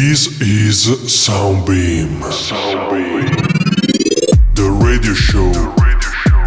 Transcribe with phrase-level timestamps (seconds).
[0.00, 2.22] This is Soundbeam.
[2.30, 3.34] Soundbeam.
[4.54, 5.50] The radio show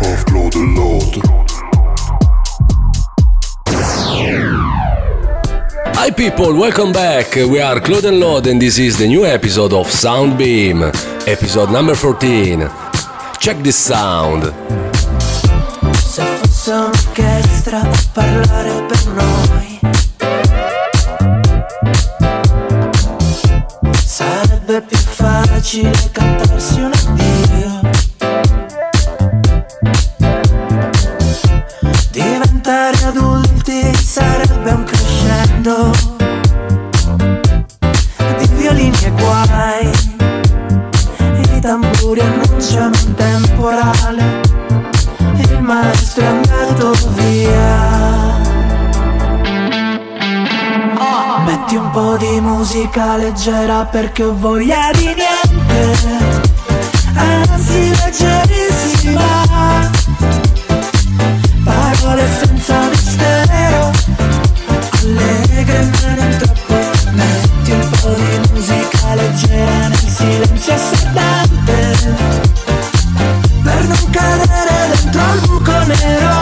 [0.07, 1.19] of Claude Lord.
[5.97, 7.35] Hi people, welcome back.
[7.35, 10.83] We are Claude and Lord and this is the new episode of Soundbeam,
[11.27, 12.69] episode number 14.
[13.41, 14.45] Check this sound.
[15.99, 19.30] Se fosse un'orchestra a parlare per noi
[25.61, 27.81] facile cantarsi un addio.
[32.09, 35.91] Diventare adulti sarebbe un crescendo.
[38.39, 39.91] Di violini e guai
[41.53, 44.41] I tamburi annunciano un temporale.
[45.37, 48.39] Il maestro è andato via.
[51.45, 55.30] Metti un po' di musica leggera perché ho voglia di niente,
[57.15, 59.89] anzi leggerissima.
[61.63, 63.91] Parole senza mistero,
[65.01, 71.79] allegre ma non un po' di musica leggera nel silenzio assordante.
[73.63, 76.41] Per non cadere dentro al buco nero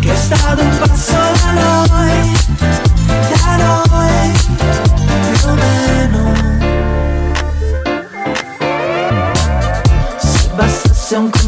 [0.00, 1.91] che sta ad un passo da noi,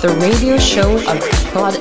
[0.00, 1.20] the radio show of
[1.52, 1.79] Claude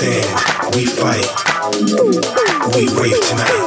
[0.00, 1.28] stand, we fight,
[2.74, 3.60] we rave tonight.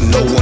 [0.00, 0.39] no one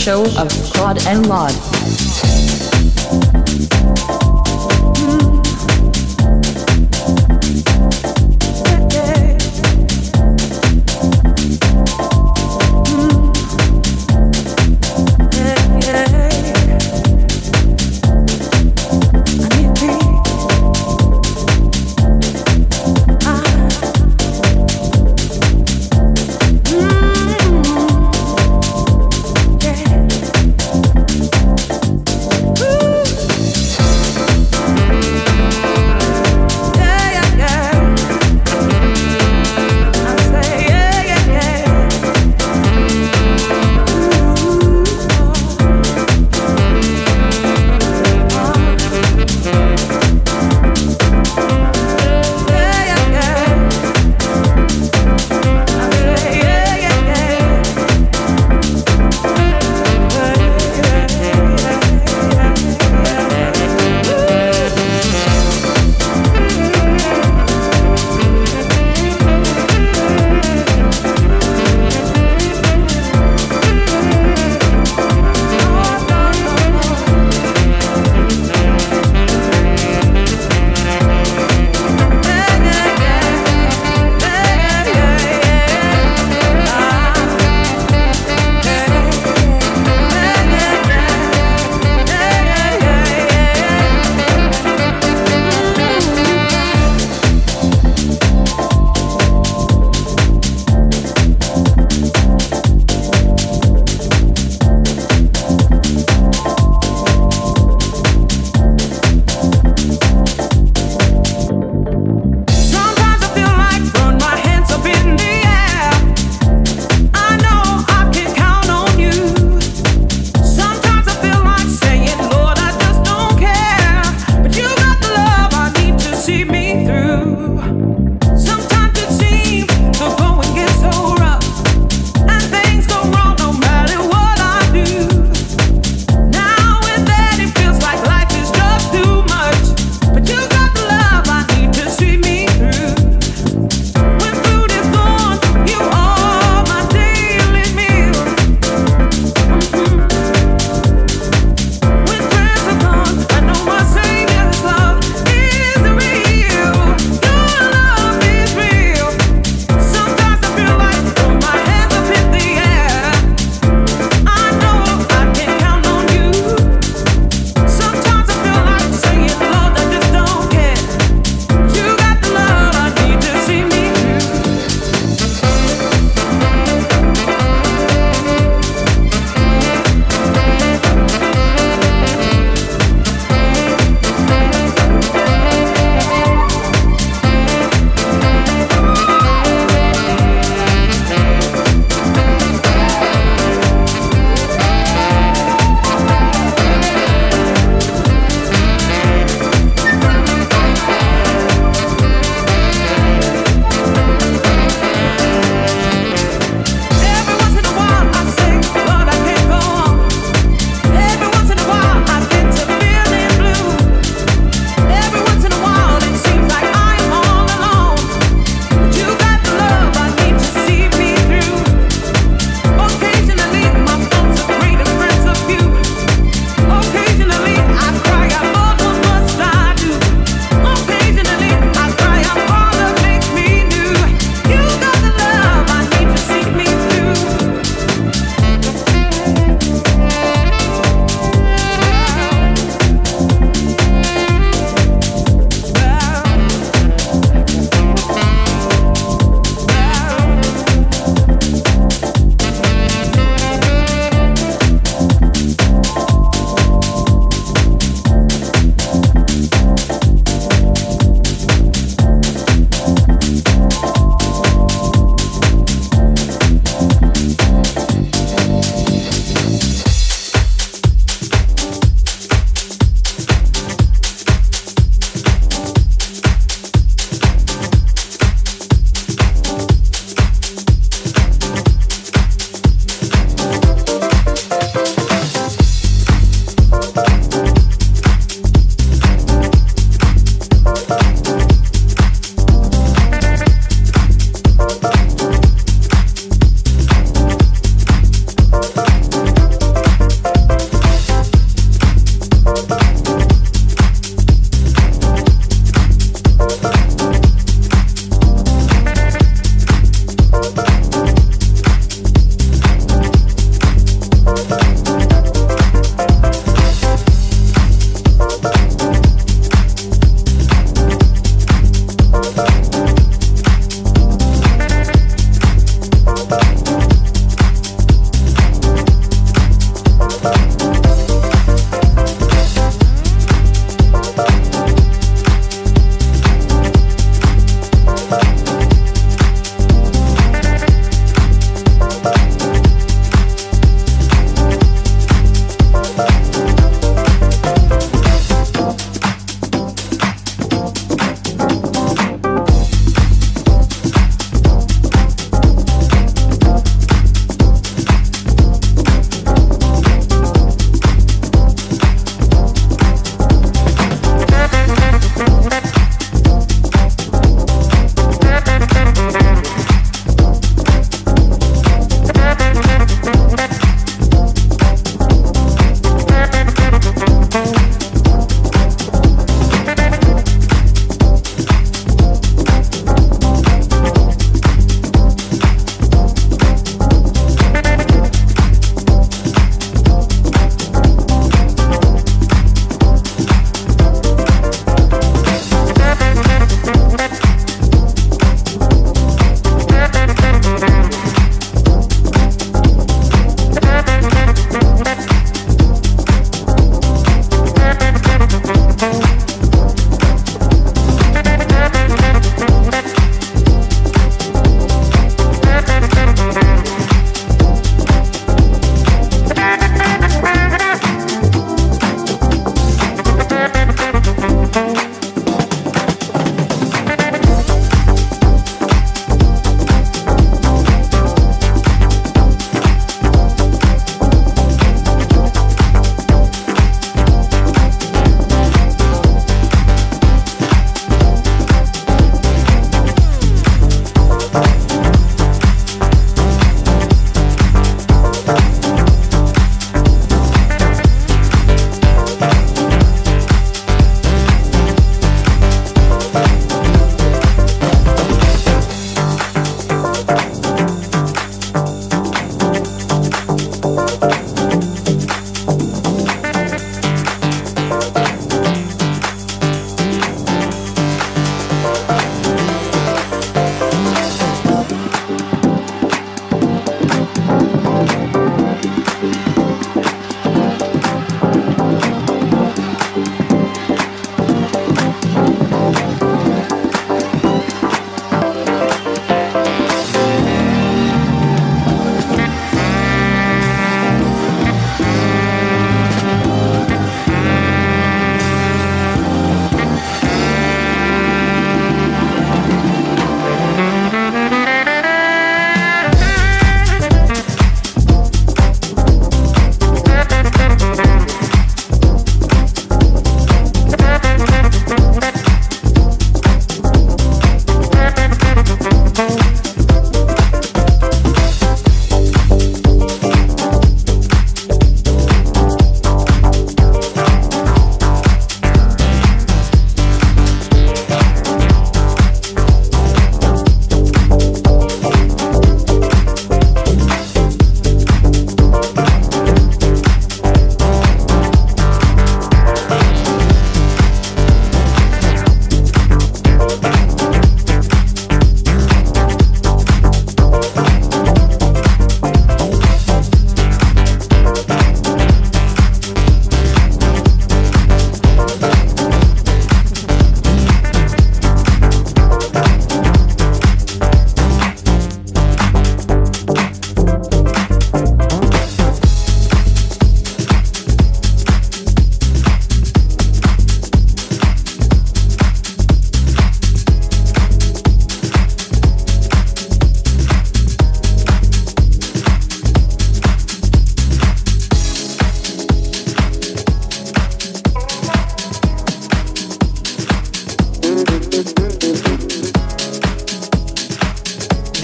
[0.00, 1.69] show of Claude and Laud.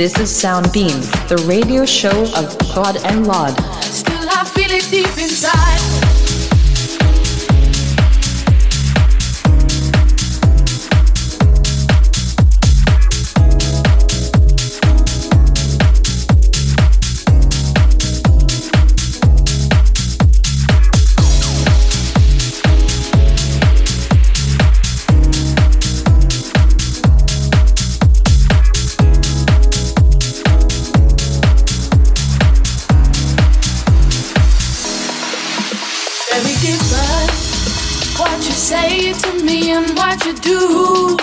[0.06, 3.58] This is Soundbeam, the radio show of Claude and Laud.
[3.82, 6.05] Still, I feel it deep inside.
[40.42, 41.16] do?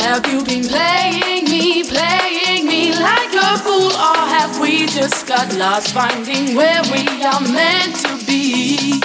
[0.00, 3.92] Have you been playing me, playing me like a fool?
[3.92, 9.00] Or have we just got lost finding where we are meant to be?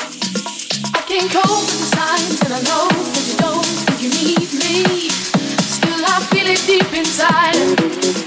[0.93, 5.09] I can cope sometimes and I know that you don't think you need me.
[5.09, 8.18] Still I feel it deep inside.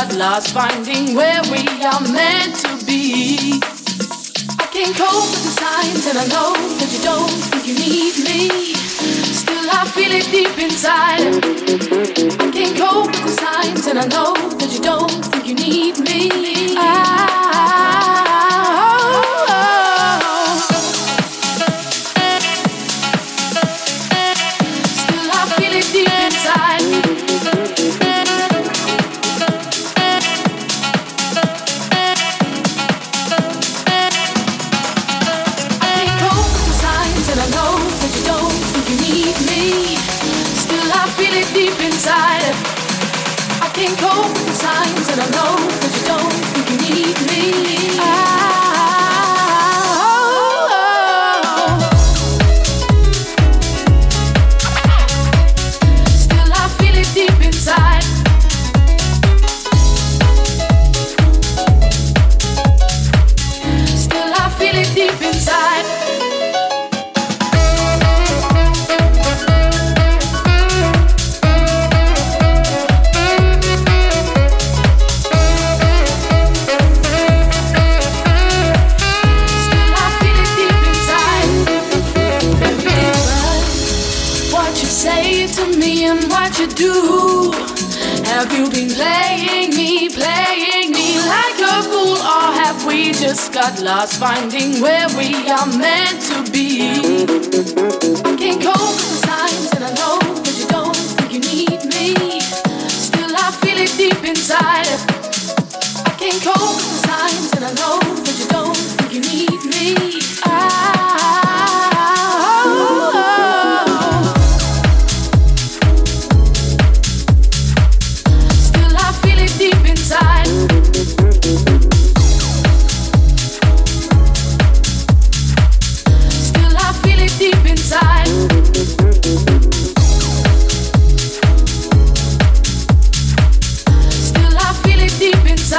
[0.00, 3.60] Got lost finding where we are meant to be.
[4.58, 8.14] I can't cope with the signs, and I know that you don't think you need
[8.24, 8.48] me.
[9.42, 11.20] Still, I feel it deep inside.
[12.40, 15.98] I can't cope with the signs, and I know that you don't think you need
[15.98, 16.76] me.
[16.78, 17.19] I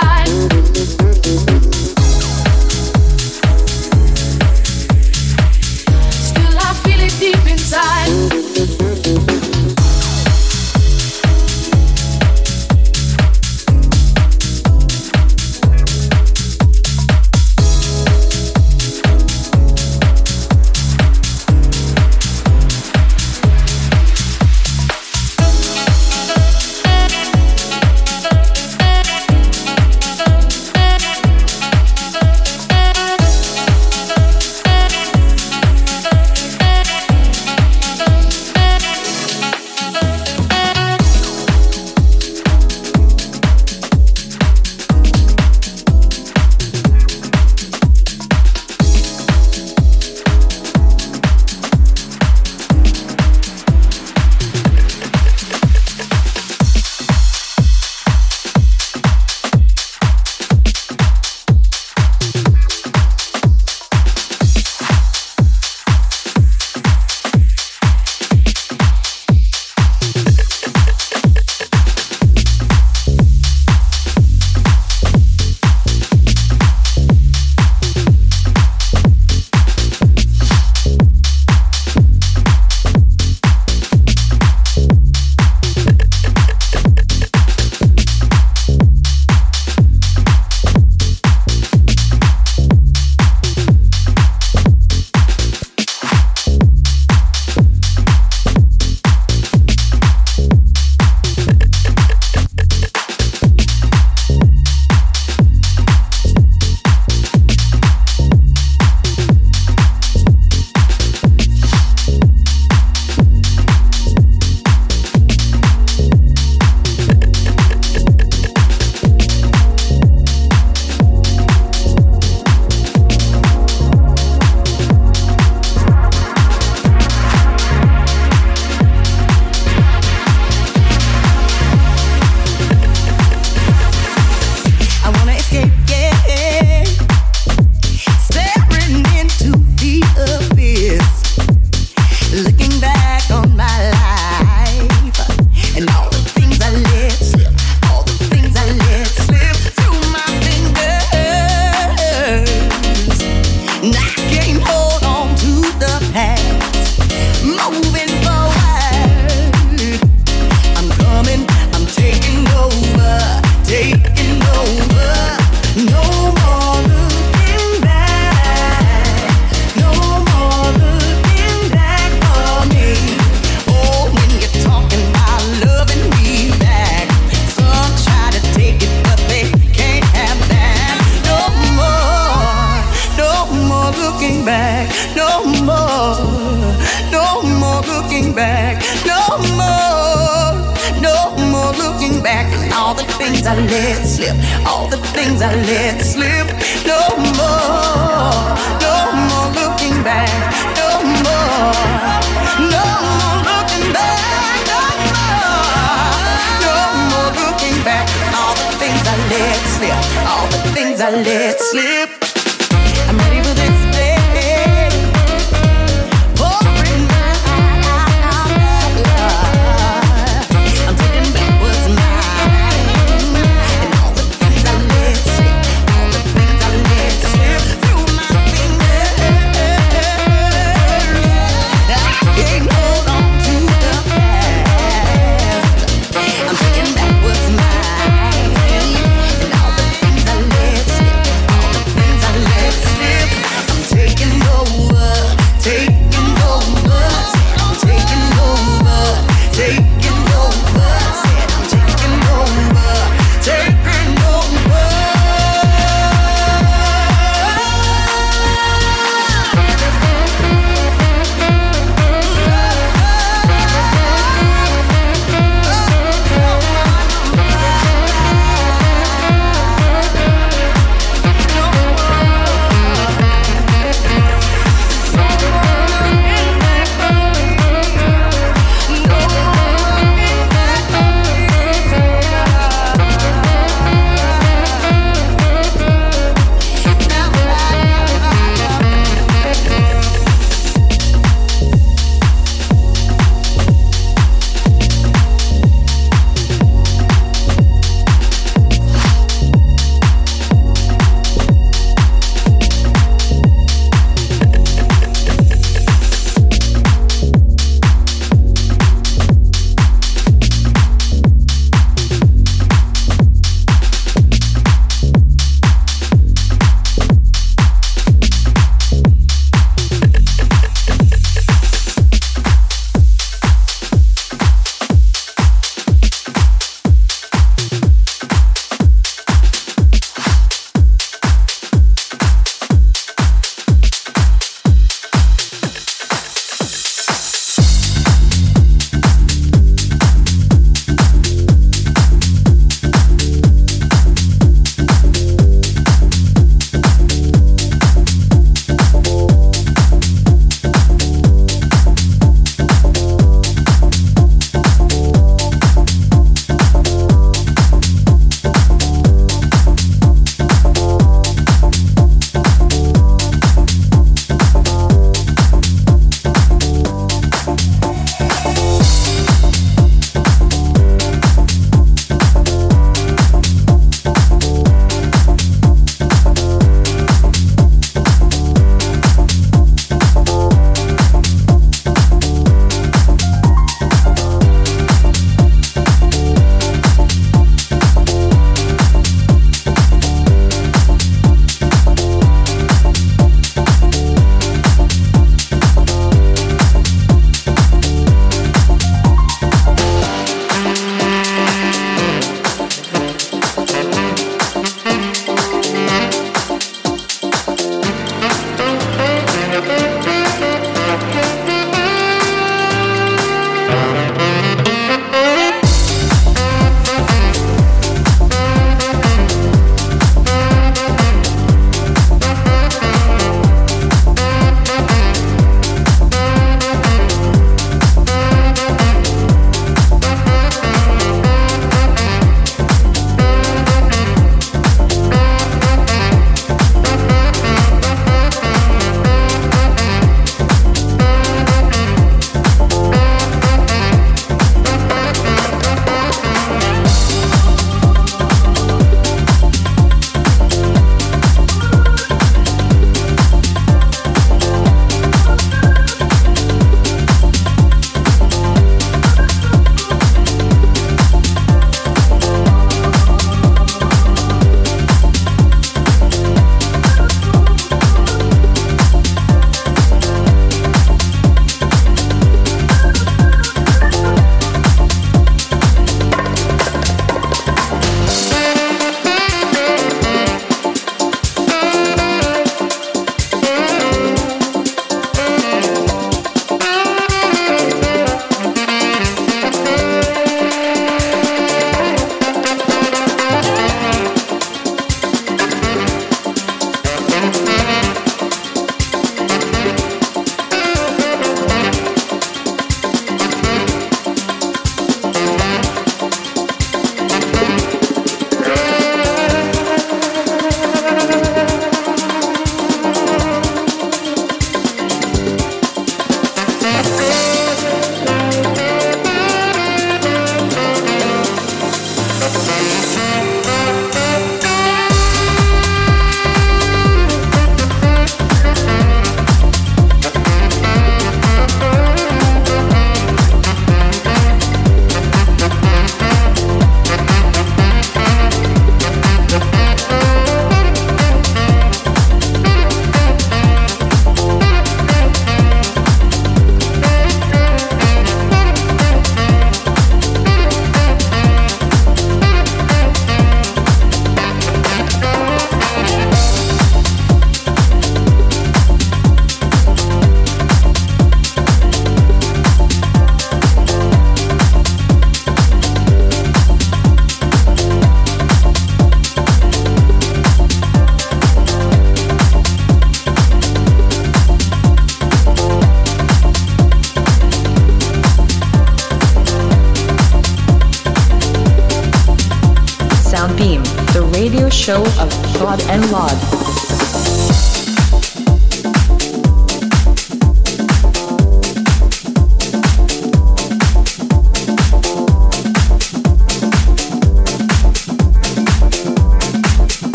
[0.00, 0.49] side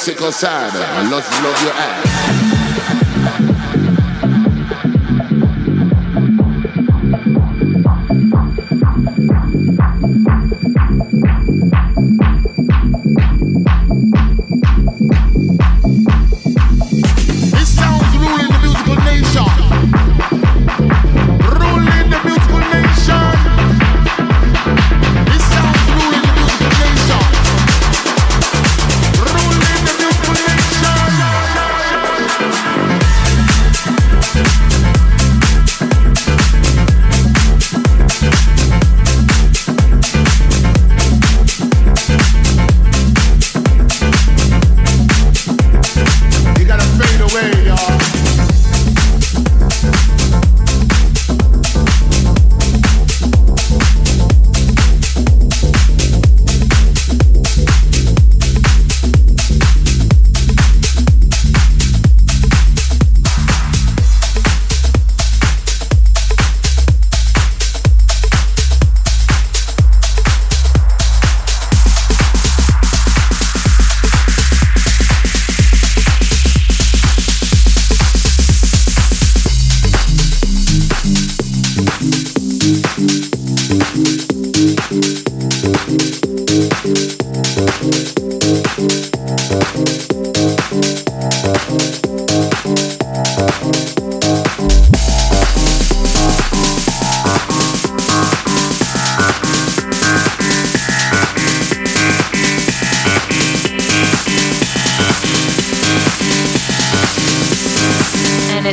[0.00, 0.72] sick or sad.
[0.74, 2.49] I love, love your ass.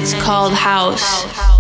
[0.10, 1.57] It's called House.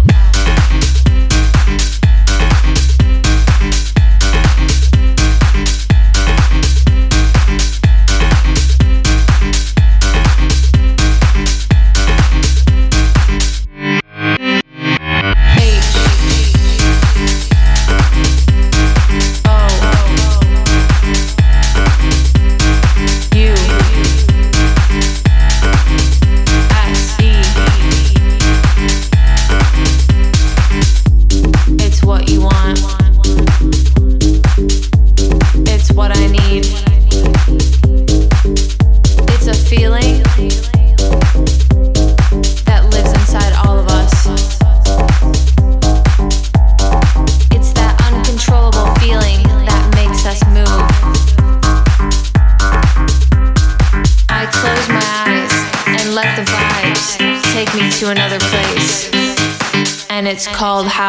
[60.78, 61.07] called How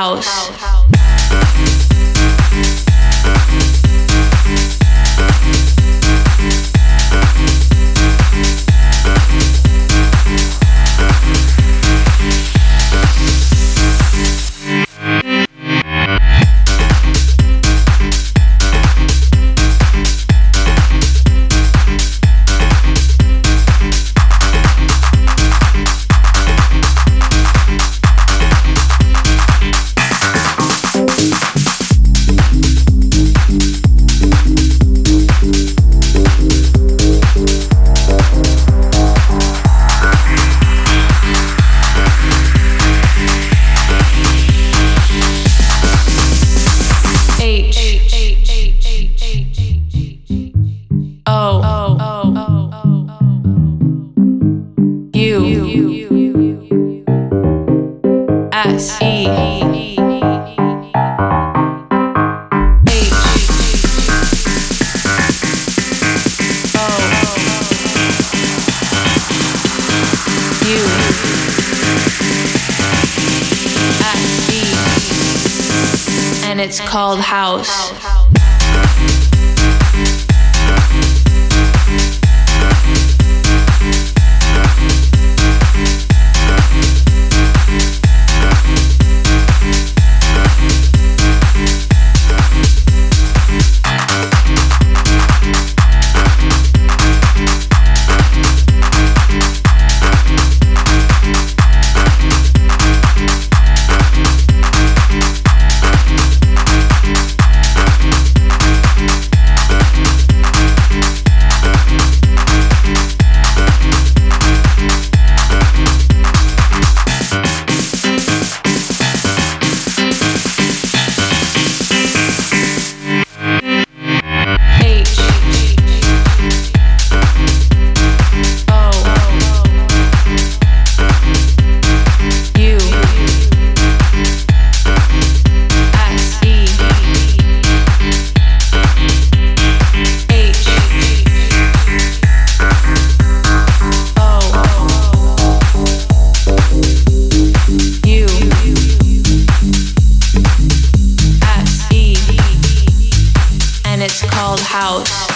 [154.01, 155.28] and it's called House.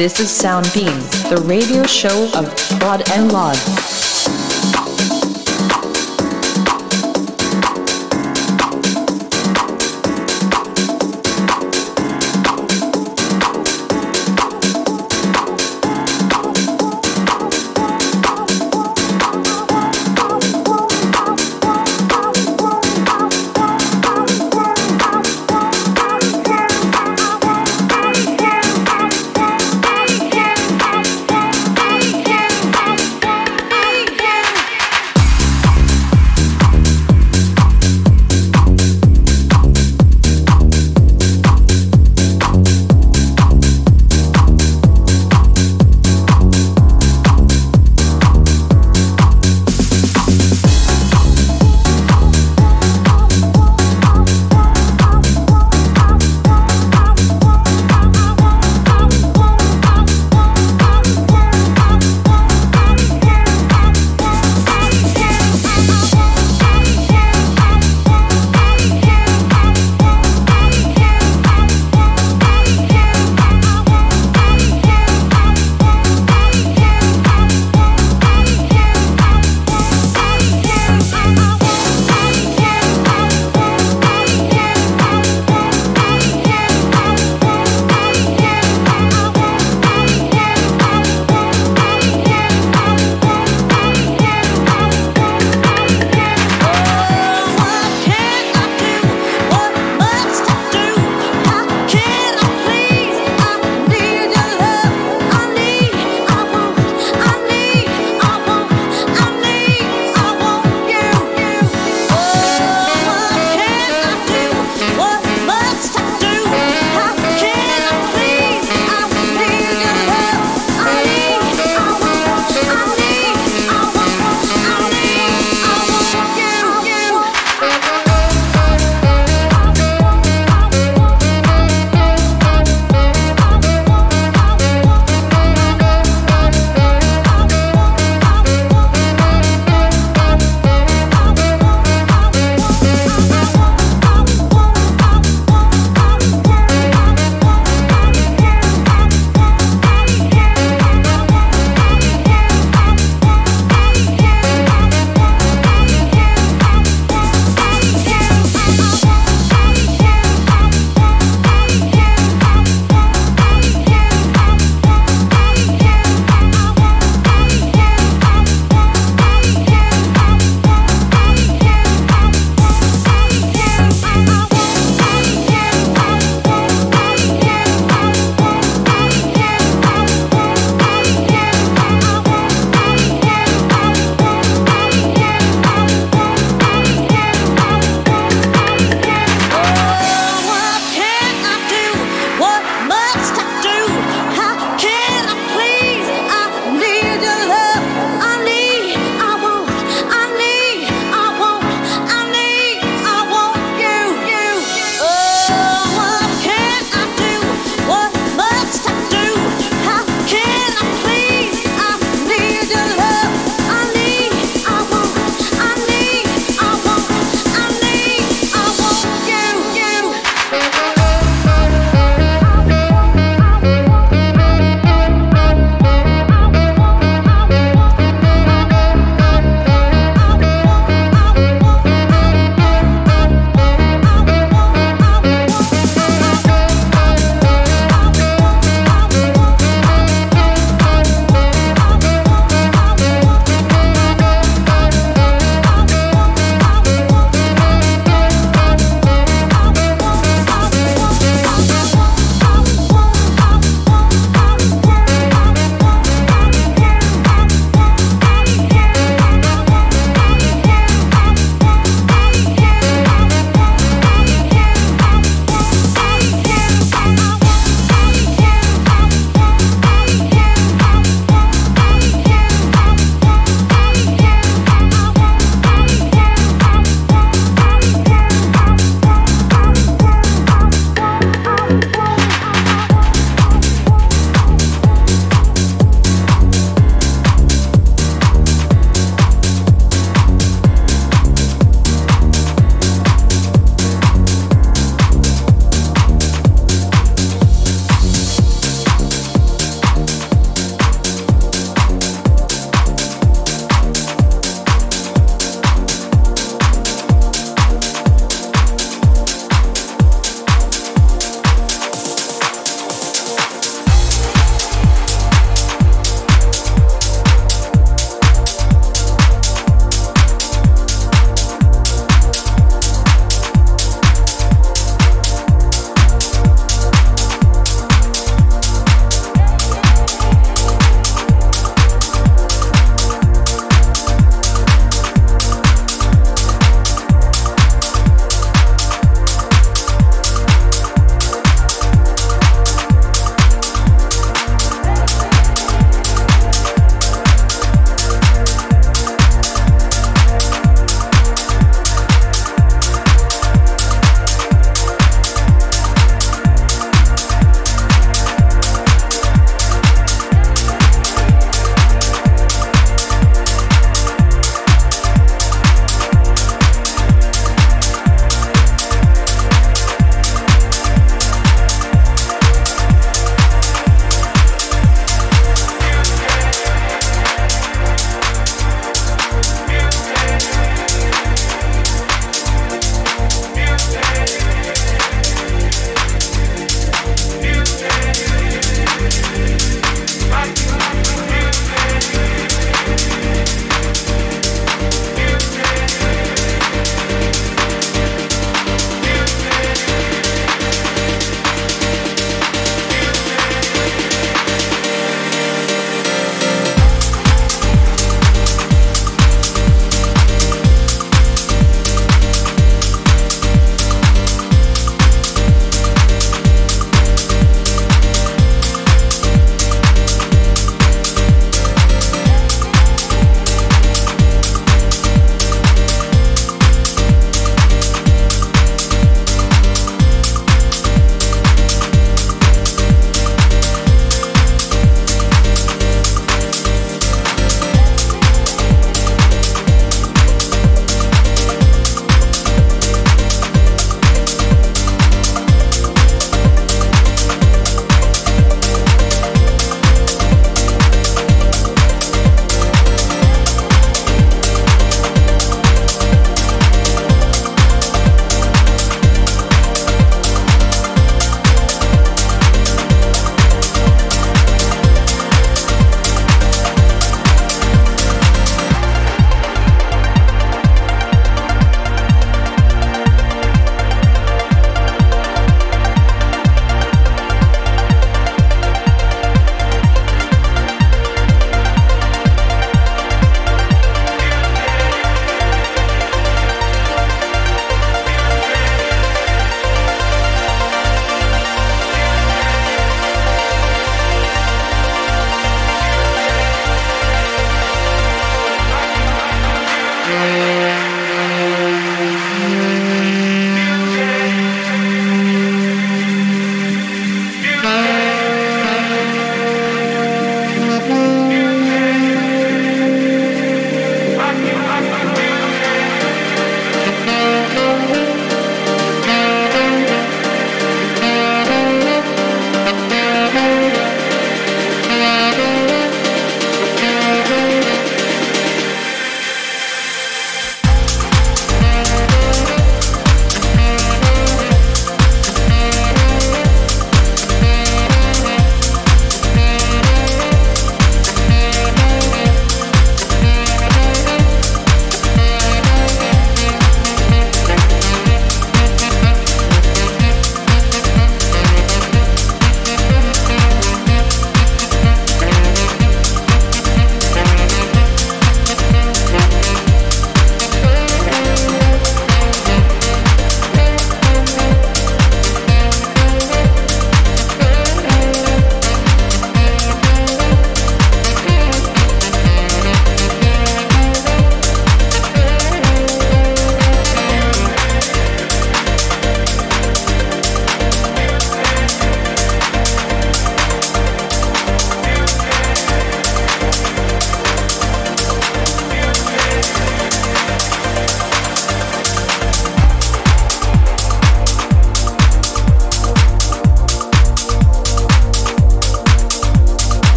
[0.00, 2.46] This is Soundbeam, the radio show of
[2.80, 3.99] God and Love.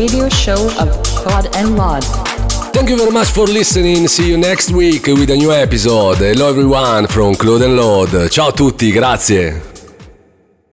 [0.00, 2.02] Radio show of Claude and Lod.
[2.72, 4.08] Thank you very much for listening.
[4.08, 6.16] See you next week with a new episode.
[6.16, 8.30] Hello everyone from Claude and Lord.
[8.30, 9.69] Ciao a tutti, grazie.